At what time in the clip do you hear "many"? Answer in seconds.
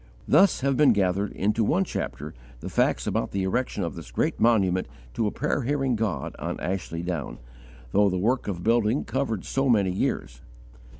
9.69-9.91